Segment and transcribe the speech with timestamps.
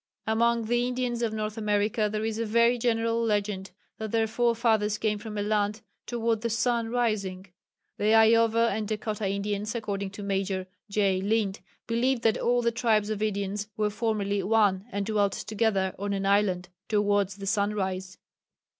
[0.25, 3.69] Amongst the Indians of North America there is a very general legend
[3.99, 7.45] that their forefathers came from a land "toward the sun rising."
[7.99, 11.21] The Iowa and Dakota Indians, according to Major J.
[11.21, 16.13] Lind, believed that "all the tribes of Indians were formerly one and dwelt together on
[16.13, 16.69] an island...
[16.89, 18.17] towards the sunrise."